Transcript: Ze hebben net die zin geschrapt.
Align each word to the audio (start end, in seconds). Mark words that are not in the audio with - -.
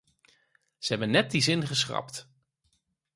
Ze 0.77 0.91
hebben 0.91 1.11
net 1.11 1.31
die 1.31 1.41
zin 1.41 1.67
geschrapt. 1.67 2.27